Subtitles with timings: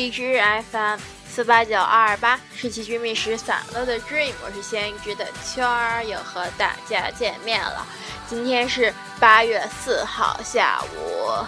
[0.00, 0.40] 荔枝
[0.72, 0.98] FM
[1.28, 7.86] 四八九二二八，是其居民时散了的 Dream，我是先知的圈儿，又和大家见面了。
[8.26, 11.44] 今天是八月四号下午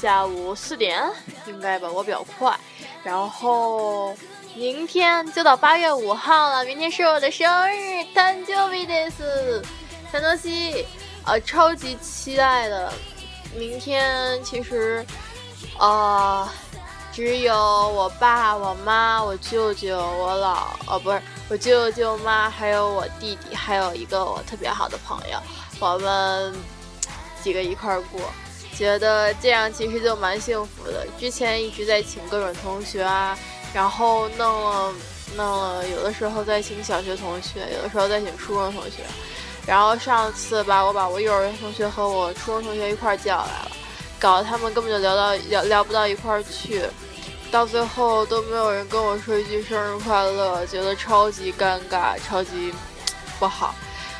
[0.00, 1.06] 下午四点，
[1.44, 2.58] 应该吧，我比较快。
[3.04, 4.16] 然后
[4.54, 9.62] 明天就到八月五号了，明天是我的生日，誕生日です。
[10.10, 10.86] 陈德熙，
[11.26, 12.90] 呃，超级期待的。
[13.54, 15.04] 明天其实，
[15.78, 16.48] 呃，
[17.12, 25.38] 只有我爸、我妈、我舅舅、我姥，哦，不是我舅舅妈，还有我弟弟，还有一个我特别好的朋友，
[25.78, 26.54] 我们
[27.42, 28.20] 几个一块儿过，
[28.74, 31.06] 觉得这样其实就蛮幸福的。
[31.20, 33.36] 之前一直在请各种同学啊，
[33.74, 34.92] 然后弄了
[35.36, 39.04] 弄了，有的时候在请小学同学，有的时候在请初中同学。
[39.66, 43.70] 然后上次吧，我把我幼儿园同学和我初中同学一块儿叫来了，
[44.18, 46.82] 搞得他们根本就聊到聊聊不到一块儿去，
[47.52, 52.74] 到最后都没有人跟我说一句生日快乐，觉得超级尴尬，超级
[53.38, 53.74] 不好。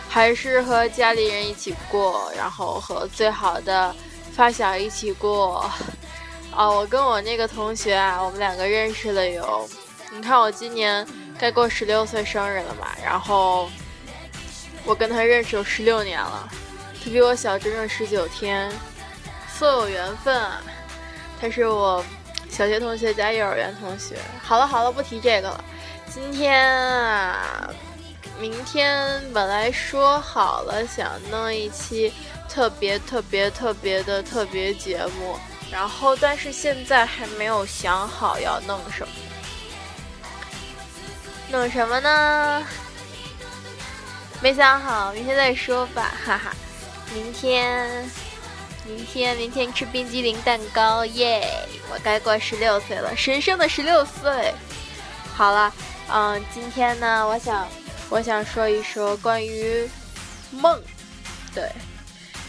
[0.09, 3.93] 还是和家里人一起过，然后和最好的
[4.35, 5.69] 发小一起过。
[6.55, 9.67] 啊，我跟我那个同学啊，我们两个认识了有，
[10.13, 11.07] 你看我今年
[11.39, 13.69] 该过十六岁生日了嘛，然后。
[14.85, 16.49] 我跟他认识有十六年了，
[17.05, 18.69] 他比我小整整十九天，
[19.49, 20.61] 素有缘分啊！
[21.41, 22.05] 他是我
[22.53, 24.19] 小学同学加幼儿园同学。
[24.43, 25.65] 好了好了，不提这个了。
[26.07, 27.71] 今天啊，
[28.39, 32.13] 明天本来说好了想弄一期
[32.51, 35.39] 特别特别特别的特别节目，
[35.71, 39.15] 然后但是现在还没有想好要弄什么，
[41.51, 42.67] 弄什么呢？
[44.43, 46.53] 没想好，明天再说吧，哈哈。
[47.15, 48.11] 明天，
[48.85, 51.49] 明天，明天吃冰激凌蛋糕，耶！
[51.91, 54.53] 我该过十六岁了，神圣的十六岁。
[55.35, 55.73] 好了，
[56.09, 57.69] 嗯，今天呢，我想，
[58.11, 59.89] 我想说一说关于
[60.51, 60.81] 梦，
[61.55, 61.71] 对，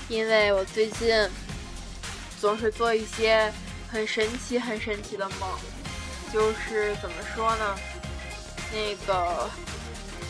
[0.09, 1.29] 因为我最近
[2.41, 3.51] 总是做一些
[3.87, 5.49] 很神奇、很神奇的梦，
[6.33, 7.75] 就是怎么说呢，
[8.71, 9.49] 那个。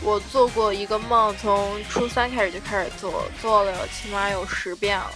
[0.02, 5.10] 我做过一个梦，从初三开始就开始做，做了起码有十遍了，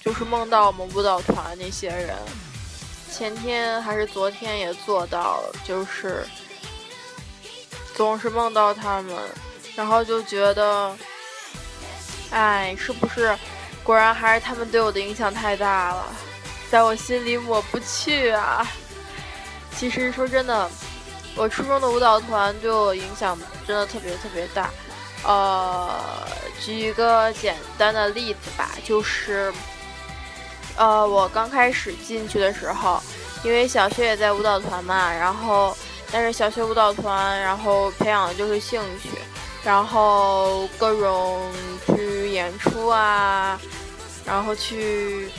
[0.00, 2.16] 就是梦到我们舞蹈团那些人。
[3.12, 6.26] 前天还是昨天也做到了，就是
[7.94, 9.16] 总是梦到他们，
[9.76, 10.96] 然后就觉得，
[12.30, 13.36] 哎，是不是？
[13.82, 16.06] 果然还是他们对我的影响太大了，
[16.70, 18.66] 在我心里抹不去啊。
[19.76, 20.70] 其实说真的。
[21.36, 24.68] 我初中的舞蹈团对我影响真的特别特别大，
[25.22, 25.88] 呃，
[26.60, 29.50] 举一个简单的例子吧，就是，
[30.80, 32.98] 呃，我刚开始进去的时候，
[33.44, 35.76] 因为小学也在舞蹈团嘛，然后，
[36.10, 39.10] 但是小学舞蹈团，然后培养的就是兴趣，
[39.62, 41.52] 然后各种
[41.86, 43.60] 去演出啊，
[44.24, 45.30] 然后去，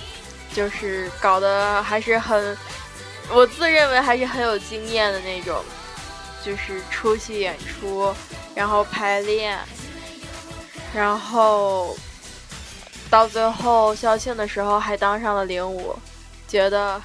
[0.53, 2.55] 就是搞得还是很，
[3.33, 5.59] 我自认为还是很有经验的那种。
[6.43, 8.11] 就是出去演出，
[8.55, 9.59] 然后排练，
[10.91, 11.95] 然后
[13.11, 15.95] 到最后校庆的时候还当上了领舞，
[16.47, 16.99] 觉得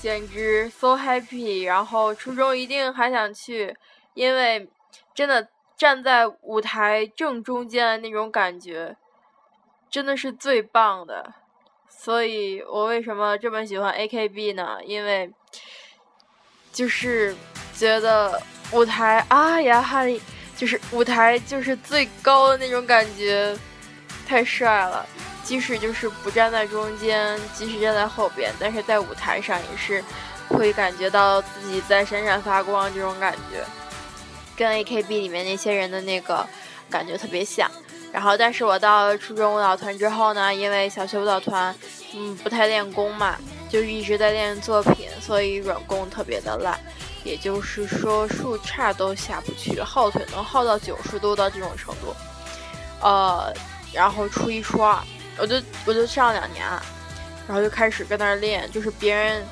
[0.00, 1.66] 简直 so happy。
[1.66, 3.74] 然后初中一定还想去，
[4.12, 4.68] 因为
[5.14, 8.96] 真的站在舞台正中间的那种感觉，
[9.90, 11.32] 真的是最棒的。
[11.88, 14.78] 所以我为什么这么喜欢 AKB 呢？
[14.84, 15.32] 因为
[16.72, 17.34] 就是。
[17.76, 20.22] 觉得舞台啊呀哈利，
[20.56, 23.52] 就是舞台就是最高的那种感觉，
[24.24, 25.06] 太帅了。
[25.44, 30.02] 即使就是不站在中间，即使站在后边，但是在舞台上也是
[30.48, 33.62] 会感觉到自己在闪闪发光这种感觉，
[34.56, 36.46] 跟 AKB 里面那些人的那个
[36.88, 37.70] 感觉特别像。
[38.10, 41.74] 然后，但是我到了初中舞蹈团之后呢，因为小学舞蹈团
[42.14, 43.36] 嗯不太练功嘛，
[43.68, 46.78] 就一直在练作品，所以软功特别的烂。
[47.22, 52.14] 也就是说，树杈都下不去，耗腿能耗到九十度到这种程度。
[53.00, 53.52] 呃，
[53.94, 54.98] 然后初一、初二，
[55.38, 55.56] 我就
[55.86, 56.66] 我就上两年，
[57.46, 58.70] 然后就开始跟那儿练。
[58.72, 59.42] 就是别人，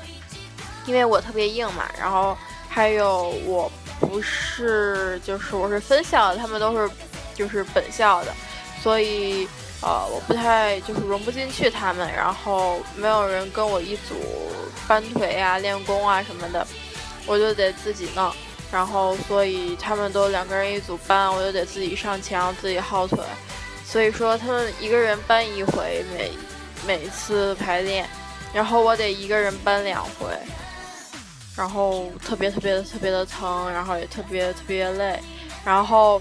[0.85, 2.37] 因为我特别硬嘛，然后
[2.67, 6.93] 还有我不是，就是我是分校的，他们都是
[7.33, 8.33] 就是本校的，
[8.81, 9.47] 所以
[9.81, 14.15] 呃，我不太就是融不进去他们，然后没有人跟我一组
[14.87, 16.65] 搬腿啊、练功啊什么的。
[17.25, 18.29] 我就得自己弄，
[18.69, 23.19] 然后所以他们都两个人一组搬，我就得自己上墙自己耗腿，
[23.93, 26.31] 所以说他们一个人搬一回每
[26.87, 28.09] 每次排练，
[28.51, 30.35] 然后我得一个人搬两回，
[31.55, 35.19] 然后特别特别的特别的疼，然后也特别特别累，
[35.63, 36.19] 然后，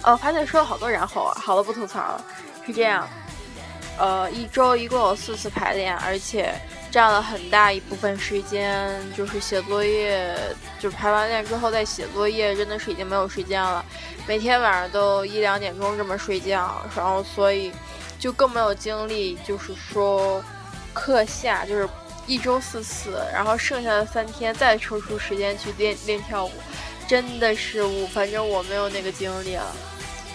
[0.00, 2.24] 呃，发现说了好多然后啊，好了不吐槽了，
[2.64, 3.06] 是这样，
[3.98, 6.54] 呃，一周一共有四次排练，而且
[6.90, 10.36] 占了很大一部分时间，就是写作业，
[10.78, 13.84] 就排完练之后再写作业，真的是已经没有时间了，
[14.26, 17.72] 每天晚上都一两点钟这么睡觉，然后所以
[18.18, 20.44] 就更没有精力，就是说
[20.92, 21.88] 课下就是。
[22.26, 26.52] 一周四次，然后剩下的三天再抽出时间去练练跳舞，
[27.08, 29.66] 真的是我，反正我没有那个精力了。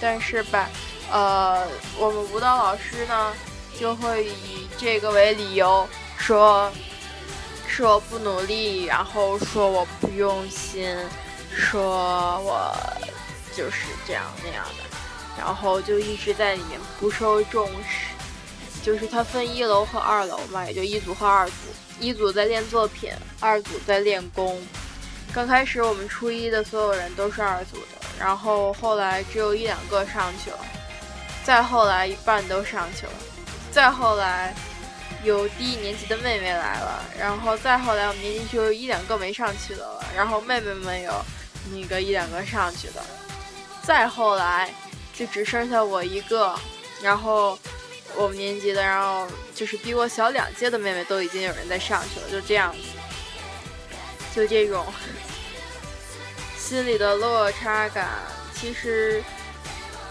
[0.02, 0.70] 但是吧，
[1.10, 1.66] 呃，
[1.98, 3.32] 我们舞蹈老师呢
[3.80, 6.72] 就会以这个为理由，说
[7.68, 10.96] 说我不努力，然后说我不用心，
[11.56, 12.76] 说我
[13.56, 14.98] 就是这样那样的，
[15.38, 18.14] 然后就一直在里面不受重视。
[18.82, 21.54] 就是它分一楼和二楼嘛，也就一组和二组。
[22.00, 24.62] 一组在练作品，二组在练功。
[25.34, 30.60] 刚开始我们初一的所有人都是二组的，然后后来只有一两个上去了，
[31.44, 33.14] 再后来一半都上去了，
[33.72, 34.54] 再后来
[35.26, 41.14] 有低一年级的妹妹来了，然后再后来我们年级就有一两个没上去的了，然后妹妹们有
[41.74, 43.04] 那个一两个上去的，
[43.84, 44.74] 再后来
[45.14, 46.58] 就只剩下我一个，
[47.02, 47.60] 然后。
[48.18, 52.78] 我们年级的，然后就是比我小两届的妹妹都已经有人在上去了，就这样子，
[54.34, 54.86] 就这种
[56.58, 58.08] 心里的落差感。
[58.54, 59.22] 其实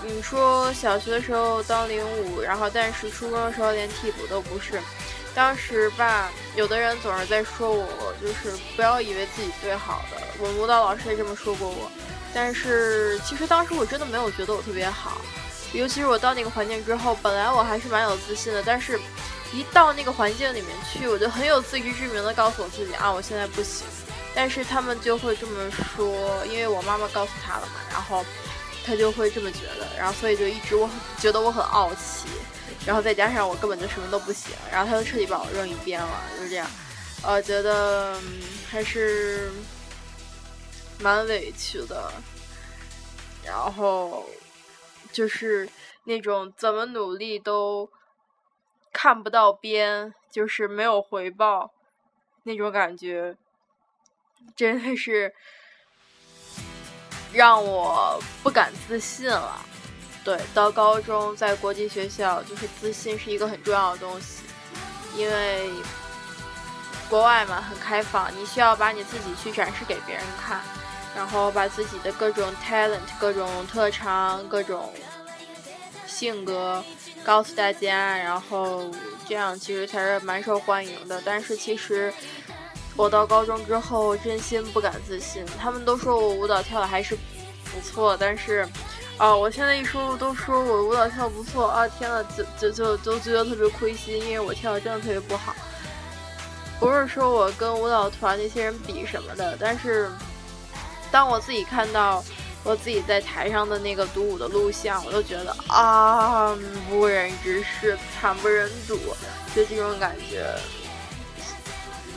[0.03, 4.79] 你说小学的时候当领舞，然后但是初中的时候连替补都不是。
[5.35, 10.23] 当时吧，有的人总是在说我，就是不要以为自己最好的。
[10.39, 11.91] 我舞蹈老师也这么说过我，
[12.33, 15.21] 但是其实当时我真的没有觉得我特别好。
[15.73, 18.97] 尤其是我到那个环境之后，本来我还是蛮有自信的，但是，
[19.53, 23.85] 一到那个环境里面去，我就很有自知之明的告诉我自己啊，我现在不行。
[24.37, 28.25] 但是他们就会这么说，因为我妈妈告诉他了嘛，然后
[28.87, 30.89] 他就会这么觉得，然后所以就一直我
[31.19, 32.29] 觉得我很傲气，
[32.87, 36.71] 然后再加上我根本就什么都不行，然后他就彻底把我扔一边了，就是这样，
[37.23, 38.19] 呃，觉得
[38.69, 39.51] 还是
[41.01, 42.13] 蛮委屈的，
[43.45, 44.27] 然后。
[45.13, 45.69] 就是
[46.03, 47.89] 那种怎么努力都
[48.93, 51.71] 看不到边，就是没有回报
[52.43, 53.37] 那种感觉，
[54.57, 55.33] 真的是
[57.33, 59.65] 让我不敢自信了。
[60.25, 64.43] 对，到高中在国际学校，就是自信是一个很重要的东西，
[65.15, 65.71] 因为
[67.11, 70.61] 国外嘛很开放，你需要把你自己去展示给别人看。
[71.17, 74.93] 然后把自己的各种 talent、各种特长、各种
[76.09, 76.85] 性格
[77.23, 78.91] 告诉大家，然后
[79.29, 81.23] 这样其实才是蛮受欢迎的。
[81.25, 82.13] 但是其实
[82.97, 85.47] 我到高中之后，真心不敢自信。
[85.57, 88.69] 他们都说我舞蹈跳的还是不错，但是
[89.19, 95.55] 啊，我现在一说都说我舞蹈跳不错啊，天呐，就就就都觉得特别亏心，因为我跳的真的特别不好。
[96.81, 100.11] 不是说我跟舞蹈团那些人比什么的，但是。
[101.13, 102.25] 当我自己看到
[102.65, 106.59] 我自己在台上的那个独舞的录像，我都觉得啊，
[106.89, 108.99] 不忍直视，惨不忍睹，
[109.55, 110.45] 就这种感觉。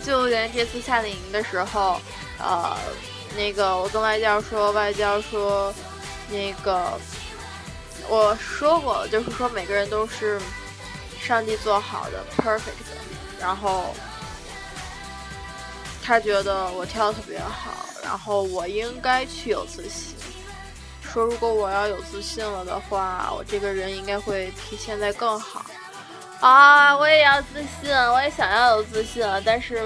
[0.03, 2.01] 就连这次夏令营的时候，
[2.39, 2.75] 呃，
[3.35, 5.71] 那个我跟外教说，外教说，
[6.29, 6.99] 那个
[8.07, 10.39] 我说过，就是说每个人都是
[11.19, 12.71] 上帝做好的 perfect，
[13.39, 13.93] 然后
[16.03, 17.71] 他觉得我跳特别好。
[18.03, 20.15] 然后我应该去有自信，
[21.01, 25.65] 说如果我要有自信了的话，我这个人应该会比现在更好。
[26.39, 29.83] 啊，我也要自信，我也想要有自信，但是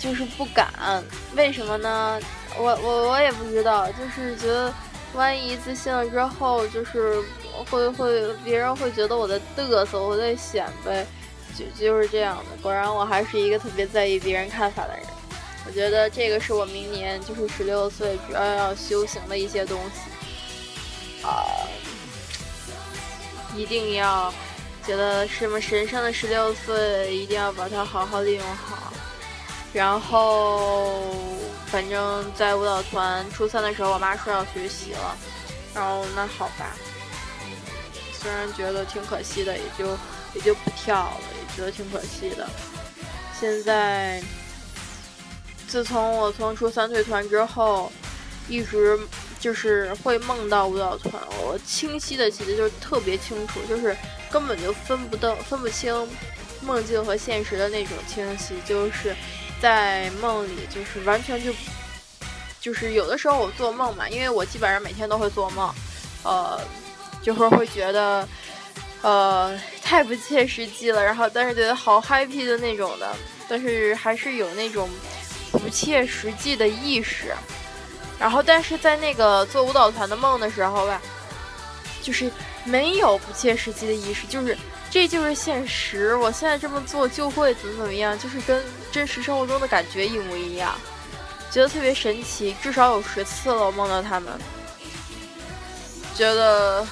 [0.00, 0.72] 就是不敢。
[1.36, 2.18] 为什么呢？
[2.56, 4.74] 我我我也不知道，就是觉得
[5.14, 7.20] 万一自信了之后，就是
[7.70, 11.04] 会会别人会觉得我在嘚瑟，我在显摆，
[11.56, 12.44] 就就是这样的。
[12.62, 15.06] 果然，我还是一个特别在意别人看法的人。
[15.66, 21.44] 我觉得这个是我明年就是十六岁主要要修行的一些东西，啊，
[23.54, 24.32] 一定要
[24.86, 28.92] 觉得什么神圣的十六岁，一定要把它好好利用好。
[29.70, 31.02] 然后，
[31.70, 35.16] 反正在舞蹈团初三的时候，我妈说要学习了，
[35.74, 36.74] 然后那好吧，
[38.12, 39.86] 虽然觉得挺可惜的，也就
[40.34, 42.48] 也就不跳了，也觉得挺可惜的。
[43.38, 44.22] 现在。
[45.70, 47.92] 自从我从初三退团之后，
[48.48, 48.98] 一直
[49.38, 51.22] 就是会梦到舞蹈团。
[51.42, 53.94] 我清晰的记得，就是特别清楚，就是
[54.30, 55.94] 根本就分不到、分不清
[56.62, 58.54] 梦境和现实的那种清晰。
[58.64, 59.14] 就是
[59.60, 61.52] 在梦里就是完全就
[62.60, 65.74] 就是有的时候我做梦嘛，因为我基本上每天都会做梦，
[66.22, 66.60] 呃，
[67.22, 68.28] 就会会觉得
[69.02, 73.14] 呃太不切实际了，然后但是觉得好 happy 的那种的，
[73.48, 74.88] 但是还是有那种
[75.52, 77.34] 不切实际的意识。
[78.18, 81.00] 然后但是在那个做舞蹈团的梦的时候吧，
[82.02, 82.30] 就是
[82.64, 84.56] 没有不切实际的意识，就是。
[84.90, 90.74] 这就是现实，我现在这么做就会怎么怎么样，就是跟真实生活中的感觉一模一样，
[91.50, 92.56] 觉得特别神奇。
[92.62, 94.32] 至少有十次了，我梦到他们，
[96.16, 96.86] 觉得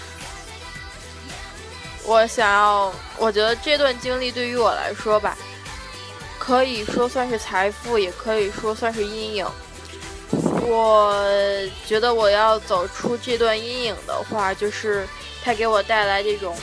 [2.05, 5.35] 我想要，我觉得这段经历对于我来说吧，
[6.39, 9.47] 可以说算是财富，也可以说算是阴影。
[10.69, 11.17] 我
[11.87, 15.09] 觉得我要走出这段阴影的话，就是
[15.43, 16.55] 它给我带来这种。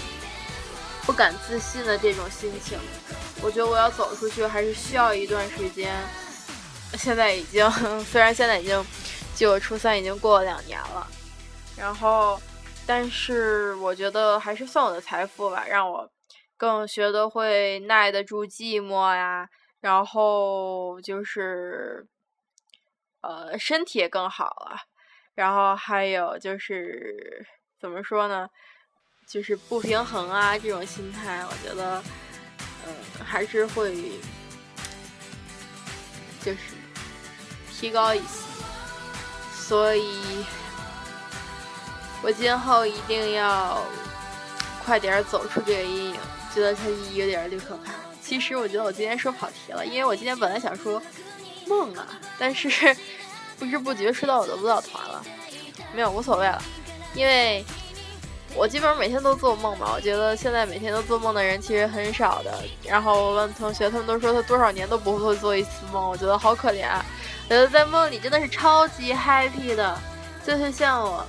[1.05, 2.79] 不敢自信的这种心情，
[3.41, 5.93] 我觉得我要走出去还是需要一段时间。
[6.97, 7.69] 现在已经，
[8.05, 8.85] 虽然现在已经，
[9.35, 11.07] 距我初三已经过了两年了，
[11.77, 12.39] 然后，
[12.85, 16.09] 但是我觉得还是算我的财富吧，让我
[16.55, 19.49] 更学得会耐得住寂寞呀，
[19.81, 22.05] 然后就是，
[23.21, 24.77] 呃，身体也更好了，
[25.33, 27.45] 然后还有就是
[27.79, 28.47] 怎么说呢？
[29.25, 32.03] 就是不平衡啊，这种心态，我觉得，
[32.85, 32.93] 嗯，
[33.25, 34.11] 还是会，
[36.43, 36.59] 就是
[37.71, 38.25] 提高一些。
[39.55, 40.45] 所以，
[42.21, 43.81] 我今后一定要
[44.85, 46.15] 快点走出这个阴影。
[46.53, 46.81] 觉得它
[47.13, 47.91] 有点儿可怕。
[48.21, 51.01] 其实，我觉得我今天说跑题了，因为我今天本来想说
[51.65, 52.69] 梦啊，但是
[53.57, 55.25] 不知不觉说到我的舞蹈团了。
[55.95, 56.61] 没有，无所谓了，
[57.15, 57.65] 因为。
[58.55, 62.63] 我基本上每天都做梦嘛，我觉得现在每天都做梦的人其实很少的。
[62.83, 66.87] 然后我问同学，他们都说他多少年都不会做一次梦，我觉得好可怜。
[67.49, 69.99] 我觉得在梦里真的是超级 happy 的，
[70.45, 71.25] 就是像我，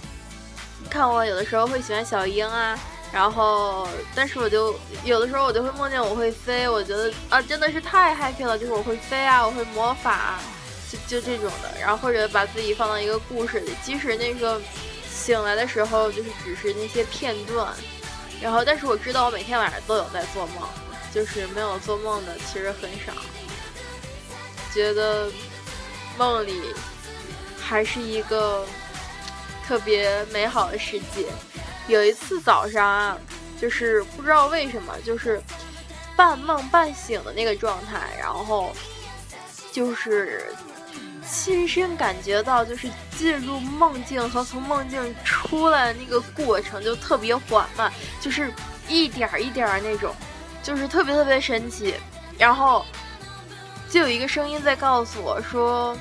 [0.91, 2.79] 看我有的时候会喜欢小樱啊，
[3.11, 10.39] 然后但是我就有的时候我就会梦见我会飞，我觉得啊真的是太 happy 了，就是我会飞啊，我会魔法，
[10.91, 11.81] 就就这种的。
[11.81, 14.61] 然后或者把自己放到一个故事里，即使那个。
[15.25, 17.75] 醒来的时候就是只是那些片段，
[18.43, 20.69] 然后但是我知道我每天晚上都有在做梦，
[21.15, 23.15] 就是没有做梦的其实很少。
[24.75, 25.31] 觉得
[26.19, 26.75] 梦里
[27.59, 28.67] 还是一个
[29.67, 31.25] 特别美好的世界。
[31.89, 33.19] 有一次早上啊，
[33.59, 35.41] 就是不知道为什么，就是
[36.15, 38.77] 半梦半醒的那个状态，然后
[39.73, 40.55] 就是。
[41.29, 48.53] 亲身感觉到，就是进入梦境和从梦境出来那个过程就特别缓慢，就是
[48.89, 50.15] 一点儿一点儿那种，
[50.63, 51.95] 就是特别特别神奇。
[52.39, 52.85] 然后
[53.89, 55.97] 就有一个声音在告诉我说，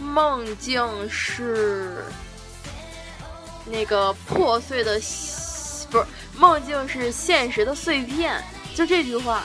[0.00, 2.04] 梦境是
[3.66, 4.94] 那个破碎的，
[5.90, 6.04] 不是
[6.36, 8.42] 梦境是现实的碎片。
[8.74, 9.42] 就这句话，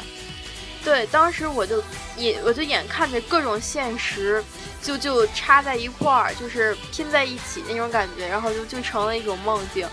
[0.84, 1.84] 对，当时我就
[2.18, 4.44] 眼我就眼看着各种现实。
[4.86, 9.84] 就就插在一块儿，就是拼在一起那种感觉，然后就就成了一种梦境，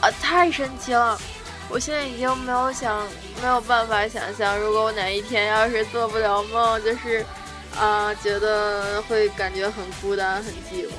[0.00, 1.20] 啊，太神奇了！
[1.68, 3.04] 我现在已经没有想
[3.42, 7.26] 没有办法想象，如果我哪一天要是做不了梦，就是
[7.76, 10.92] 啊，觉得会感觉很孤单、很寂寞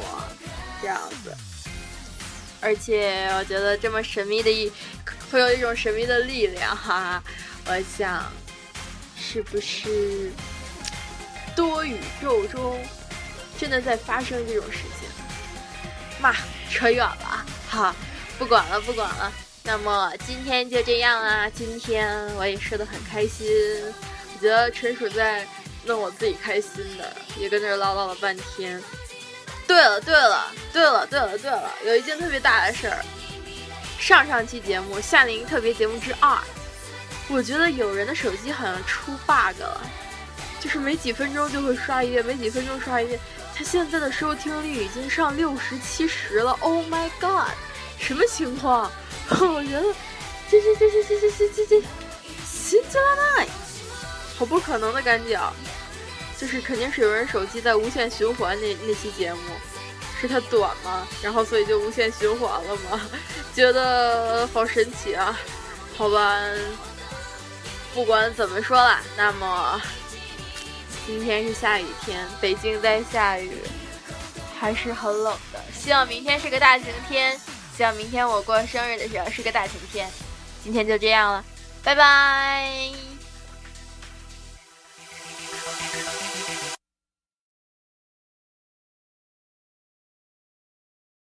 [0.81, 1.33] 这样子。
[2.59, 4.69] 而且我觉得这么神秘的一，
[5.31, 7.23] 会有一种神秘的力量，哈哈！
[7.65, 8.29] 我想，
[9.15, 10.31] 是不是
[11.55, 12.77] 多宇宙中？
[13.61, 15.07] 真的在发生这种事情，
[16.19, 16.33] 妈，
[16.71, 17.95] 扯远了，哈，
[18.39, 19.31] 不管了，不管了。
[19.61, 23.45] 那么今天就这样啊，今天我也说得很开心，
[24.33, 25.45] 我觉得纯属在
[25.85, 28.81] 弄我自己开心的，也跟这唠唠了半天。
[29.67, 33.05] 对了，对了，对了，对了，对了，有一件特别大的事儿，
[33.99, 36.35] 上上期节目夏令营特别节目之二，
[37.27, 39.81] 我觉得有人的手机好像出 bug 了，
[40.59, 43.19] 就是没几分钟就会刷一遍，没几分钟刷一遍。
[43.63, 47.49] 现在的收听率已经上六十七十了，Oh my god，
[47.99, 48.91] 什么情况？
[49.29, 49.93] 我觉得
[50.49, 51.87] 这这这这这这这这这，
[52.45, 53.47] 新加奈，
[54.37, 55.39] 好不可能的感觉，
[56.37, 59.39] 就是肯定是有人手机在无限循环那那期节目，
[60.19, 61.07] 是它短吗？
[61.21, 63.01] 然后所以就无限循环了吗？
[63.53, 65.37] 觉得好神奇啊！
[65.97, 66.39] 好吧，
[67.93, 69.81] 不管怎么说啦，那么。
[71.05, 73.51] 今天是下雨天，北京在下雨，
[74.59, 75.59] 还是很冷的。
[75.73, 77.37] 希望明天是个大晴天，
[77.75, 80.09] 希望明天我过生日的时候是个大晴天。
[80.63, 81.43] 今天就这样了，
[81.83, 83.10] 拜拜。